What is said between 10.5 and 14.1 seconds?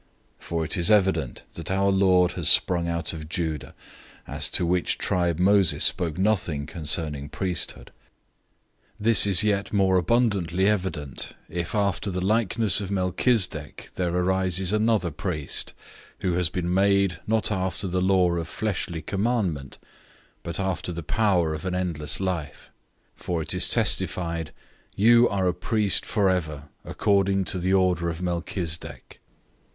evident, if after the likeness of Melchizedek there